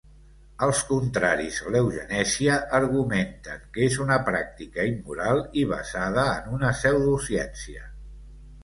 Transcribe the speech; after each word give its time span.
Els 0.67 0.79
contraris 0.91 1.59
a 1.65 1.73
l'eugenèsia 1.75 2.57
argumenten 2.79 3.61
que 3.77 3.85
és 3.91 3.99
una 4.07 4.19
pràctica 4.31 4.89
immoral 4.95 5.45
i 5.65 5.69
basada 5.77 6.29
en 6.35 6.53
una 6.59 6.75
pseudociència. 6.81 7.89